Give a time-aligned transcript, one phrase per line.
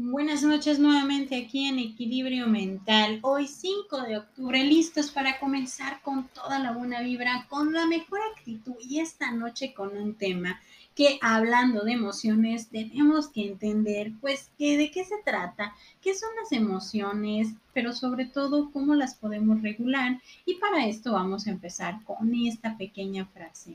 [0.00, 3.18] Buenas noches nuevamente aquí en Equilibrio Mental.
[3.22, 8.20] Hoy 5 de octubre, listos para comenzar con toda la buena vibra, con la mejor
[8.32, 10.60] actitud y esta noche con un tema
[10.94, 16.30] que hablando de emociones tenemos que entender pues que de qué se trata, qué son
[16.40, 22.04] las emociones, pero sobre todo cómo las podemos regular y para esto vamos a empezar
[22.04, 23.74] con esta pequeña frase.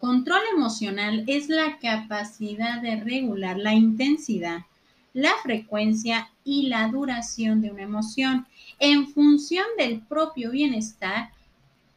[0.00, 4.64] Control emocional es la capacidad de regular la intensidad
[5.12, 8.46] la frecuencia y la duración de una emoción
[8.78, 11.30] en función del propio bienestar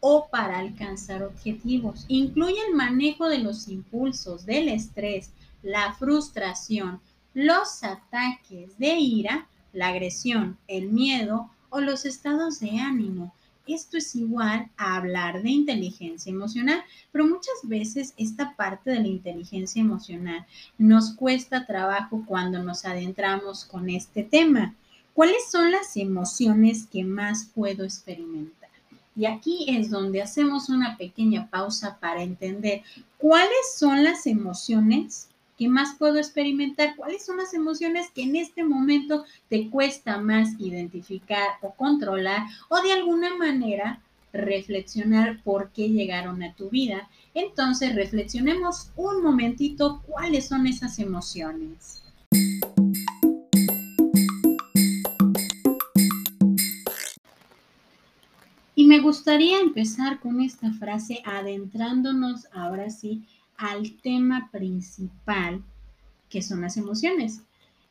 [0.00, 2.04] o para alcanzar objetivos.
[2.08, 7.00] Incluye el manejo de los impulsos, del estrés, la frustración,
[7.34, 13.34] los ataques de ira, la agresión, el miedo o los estados de ánimo
[13.68, 19.08] esto es igual a hablar de inteligencia emocional, pero muchas veces esta parte de la
[19.08, 20.46] inteligencia emocional
[20.78, 24.74] nos cuesta trabajo cuando nos adentramos con este tema.
[25.14, 28.70] ¿Cuáles son las emociones que más puedo experimentar?
[29.16, 32.82] Y aquí es donde hacemos una pequeña pausa para entender
[33.18, 35.27] cuáles son las emociones
[35.58, 36.94] ¿Qué más puedo experimentar?
[36.94, 42.80] ¿Cuáles son las emociones que en este momento te cuesta más identificar o controlar o
[42.80, 44.00] de alguna manera
[44.32, 47.10] reflexionar por qué llegaron a tu vida?
[47.34, 52.04] Entonces, reflexionemos un momentito cuáles son esas emociones.
[58.76, 63.24] Y me gustaría empezar con esta frase adentrándonos ahora sí
[63.58, 65.62] al tema principal,
[66.30, 67.42] que son las emociones.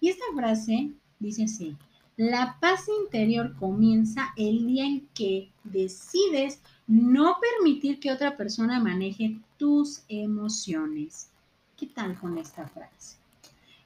[0.00, 1.76] Y esta frase dice así,
[2.16, 9.40] la paz interior comienza el día en que decides no permitir que otra persona maneje
[9.56, 11.28] tus emociones.
[11.76, 13.16] ¿Qué tal con esta frase?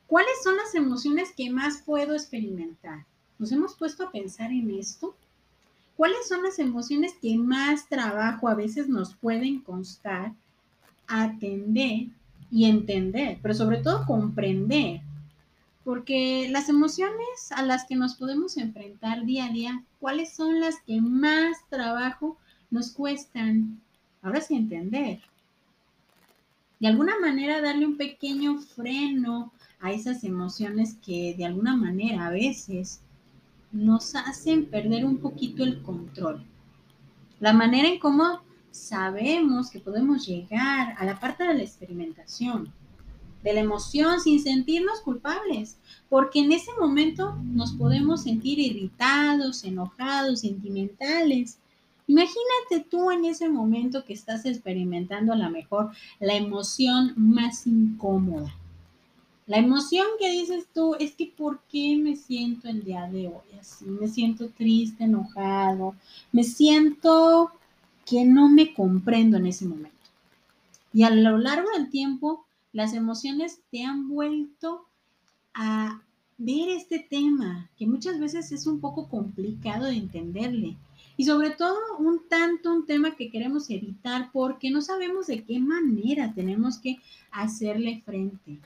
[0.06, 3.06] ¿Cuáles son las emociones que más puedo experimentar?
[3.38, 5.14] ¿Nos hemos puesto a pensar en esto?
[5.96, 10.34] ¿Cuáles son las emociones que más trabajo a veces nos pueden constar
[11.08, 12.06] atender
[12.50, 15.00] y entender, pero sobre todo comprender,
[15.84, 20.80] porque las emociones a las que nos podemos enfrentar día a día, ¿cuáles son las
[20.86, 22.36] que más trabajo
[22.70, 23.80] nos cuestan?
[24.22, 25.20] Ahora sí entender.
[26.80, 32.30] De alguna manera darle un pequeño freno a esas emociones que de alguna manera a
[32.30, 33.00] veces
[33.72, 36.44] nos hacen perder un poquito el control.
[37.40, 42.72] La manera en cómo sabemos que podemos llegar a la parte de la experimentación,
[43.42, 50.40] de la emoción sin sentirnos culpables, porque en ese momento nos podemos sentir irritados, enojados,
[50.40, 51.58] sentimentales.
[52.06, 58.54] Imagínate tú en ese momento que estás experimentando a lo mejor la emoción más incómoda.
[59.46, 63.58] La emoción que dices tú es que ¿por qué me siento el día de hoy
[63.58, 63.86] así?
[63.86, 65.94] Me siento triste, enojado,
[66.32, 67.50] me siento
[68.08, 69.96] que no me comprendo en ese momento.
[70.92, 74.86] Y a lo largo del tiempo, las emociones te han vuelto
[75.54, 76.00] a
[76.38, 80.76] ver este tema, que muchas veces es un poco complicado de entenderle.
[81.16, 85.58] Y sobre todo un tanto un tema que queremos evitar porque no sabemos de qué
[85.58, 87.00] manera tenemos que
[87.32, 88.58] hacerle frente.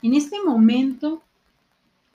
[0.00, 1.22] En este momento,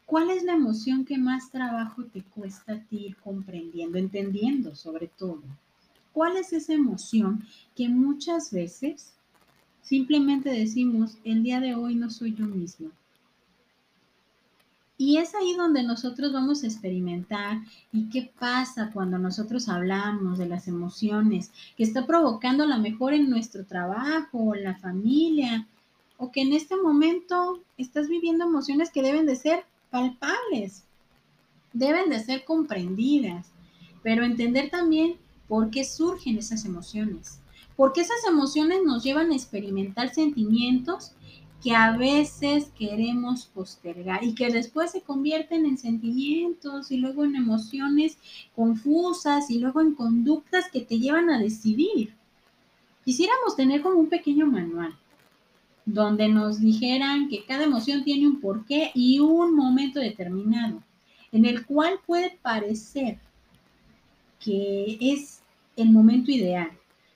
[0.05, 5.07] ¿cuál es la emoción que más trabajo te cuesta a ti ir comprendiendo, entendiendo sobre
[5.07, 5.43] todo?
[6.17, 7.45] ¿Cuál es esa emoción
[7.75, 9.13] que muchas veces
[9.83, 12.89] simplemente decimos, el día de hoy no soy yo mismo?
[14.97, 17.59] Y es ahí donde nosotros vamos a experimentar
[17.93, 23.29] y qué pasa cuando nosotros hablamos de las emociones que está provocando la mejor en
[23.29, 25.67] nuestro trabajo, en la familia,
[26.17, 30.83] o que en este momento estás viviendo emociones que deben de ser palpables,
[31.73, 33.51] deben de ser comprendidas,
[34.01, 35.17] pero entender también
[35.47, 37.39] ¿Por qué surgen esas emociones?
[37.75, 41.13] Porque esas emociones nos llevan a experimentar sentimientos
[41.63, 47.35] que a veces queremos postergar y que después se convierten en sentimientos y luego en
[47.35, 48.17] emociones
[48.55, 52.13] confusas y luego en conductas que te llevan a decidir.
[53.03, 54.95] Quisiéramos tener como un pequeño manual
[55.85, 60.83] donde nos dijeran que cada emoción tiene un porqué y un momento determinado,
[61.31, 63.19] en el cual puede parecer
[64.47, 65.41] que es
[65.75, 66.71] el momento ideal.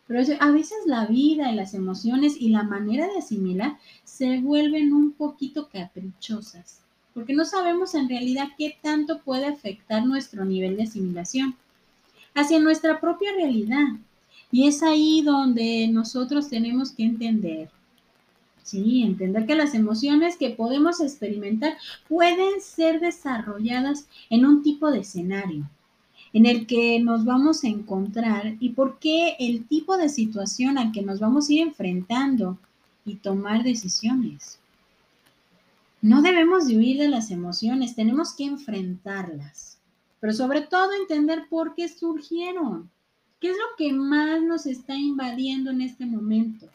[0.06, 4.92] Pero a veces la vida y las emociones y la manera de asimilar se vuelven
[4.92, 6.82] un poquito caprichosas,
[7.14, 11.56] porque no sabemos en realidad qué tanto puede afectar nuestro nivel de asimilación
[12.36, 13.88] hacia nuestra propia realidad.
[14.52, 17.70] Y es ahí donde nosotros tenemos que entender
[18.64, 25.00] Sí, entender que las emociones que podemos experimentar pueden ser desarrolladas en un tipo de
[25.00, 25.68] escenario
[26.34, 30.92] en el que nos vamos a encontrar y por qué el tipo de situación al
[30.92, 32.58] que nos vamos a ir enfrentando
[33.06, 34.60] y tomar decisiones.
[36.02, 39.78] No debemos de huir de las emociones, tenemos que enfrentarlas,
[40.20, 42.90] pero sobre todo entender por qué surgieron,
[43.40, 46.68] qué es lo que más nos está invadiendo en este momento.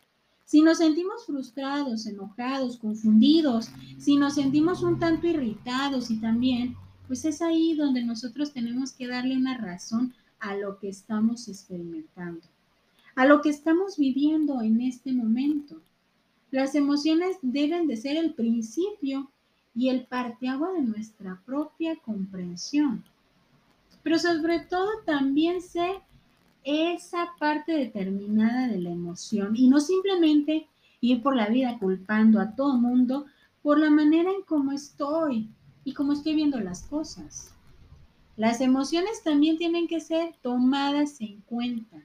[0.45, 3.69] Si nos sentimos frustrados, enojados, confundidos,
[3.99, 6.77] si nos sentimos un tanto irritados y también,
[7.07, 12.47] pues es ahí donde nosotros tenemos que darle una razón a lo que estamos experimentando,
[13.15, 15.81] a lo que estamos viviendo en este momento.
[16.51, 19.31] Las emociones deben de ser el principio
[19.75, 23.05] y el parteagua de nuestra propia comprensión.
[24.03, 26.01] Pero sobre todo también sé
[26.65, 30.67] esa parte determinada de la emoción y no simplemente
[31.01, 33.27] ir por la vida culpando a todo mundo
[33.63, 35.49] por la manera en cómo estoy
[35.87, 37.53] y cómo estoy viendo las cosas.
[38.37, 42.03] Las emociones también tienen que ser tomadas en cuenta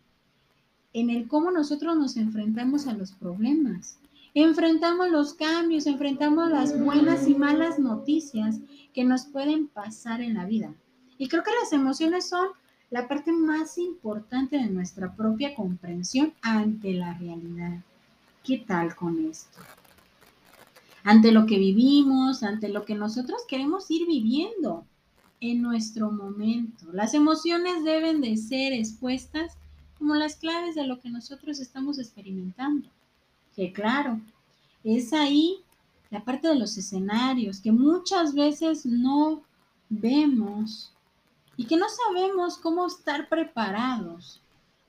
[0.93, 3.97] en el cómo nosotros nos enfrentamos a los problemas.
[4.35, 8.59] Enfrentamos los cambios, enfrentamos las buenas y malas noticias
[8.93, 10.71] que nos pueden pasar en la vida.
[11.17, 12.49] Y creo que las emociones son
[12.91, 17.79] la parte más importante de nuestra propia comprensión ante la realidad.
[18.43, 19.59] ¿Qué tal con esto?
[21.03, 24.85] Ante lo que vivimos, ante lo que nosotros queremos ir viviendo
[25.39, 26.85] en nuestro momento.
[26.93, 29.53] Las emociones deben de ser expuestas
[29.97, 32.87] como las claves de lo que nosotros estamos experimentando.
[33.55, 34.19] Que claro,
[34.83, 35.57] es ahí
[36.09, 39.41] la parte de los escenarios que muchas veces no
[39.89, 40.91] vemos
[41.57, 44.41] y que no sabemos cómo estar preparados,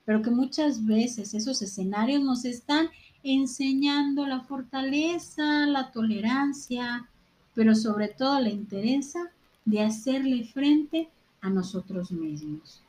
[0.05, 2.91] pero que muchas veces esos escenarios nos están
[3.25, 7.09] enseñando la fortaleza, la tolerancia,
[7.55, 9.31] pero sobre todo la interesa
[9.65, 11.09] de hacerle frente
[11.41, 12.83] a nosotros mismos,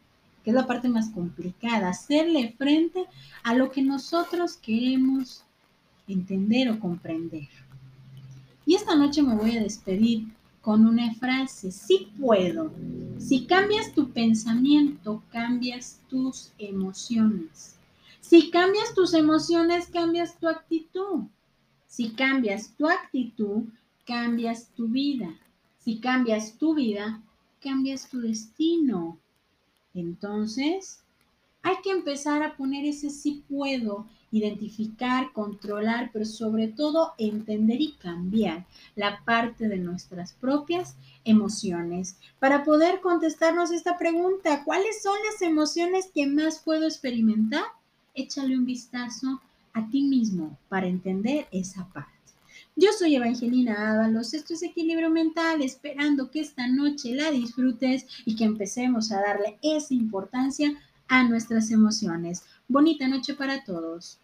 [0.44, 3.06] que es la parte más complicada, hacerle frente
[3.44, 5.44] a lo que nosotros queremos
[6.07, 7.47] entender o comprender.
[8.65, 10.27] Y esta noche me voy a despedir
[10.62, 12.71] con una frase, sí puedo.
[13.18, 17.75] Si cambias tu pensamiento, cambias tus emociones.
[18.24, 21.25] Si cambias tus emociones, cambias tu actitud.
[21.88, 23.66] Si cambias tu actitud,
[24.06, 25.38] cambias tu vida.
[25.78, 27.22] Si cambias tu vida,
[27.62, 29.20] cambias tu destino.
[29.94, 31.02] Entonces,
[31.64, 37.92] hay que empezar a poner ese sí puedo identificar, controlar, pero sobre todo entender y
[37.92, 38.66] cambiar
[38.96, 46.10] la parte de nuestras propias emociones para poder contestarnos esta pregunta, ¿cuáles son las emociones
[46.16, 47.66] que más puedo experimentar?
[48.15, 49.42] Échale un vistazo
[49.74, 52.12] a ti mismo para entender esa parte.
[52.75, 58.36] Yo soy Evangelina Ábalos, esto es Equilibrio Mental, esperando que esta noche la disfrutes y
[58.36, 60.74] que empecemos a darle esa importancia
[61.07, 62.44] a nuestras emociones.
[62.68, 64.19] Bonita noche para todos.